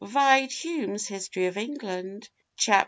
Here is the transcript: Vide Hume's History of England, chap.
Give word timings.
Vide 0.03 0.51
Hume's 0.51 1.05
History 1.07 1.45
of 1.45 1.57
England, 1.57 2.27
chap. 2.57 2.79